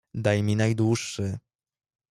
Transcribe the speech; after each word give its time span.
"Daj 0.13 0.43
mi 0.43 0.55
najdłuższy." 0.55 1.39